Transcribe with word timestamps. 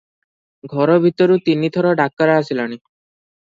ଘର 0.71 0.95
ଭିତରୁ 1.03 1.35
ତିନି 1.49 1.69
ଥର 1.77 1.93
ଡାକରା 2.01 2.39
ଆସିଲାଣି। 2.43 2.81